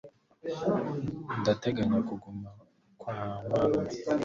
[1.39, 2.49] Ndateganya kuguma
[2.99, 3.15] kwa
[3.51, 3.95] marume.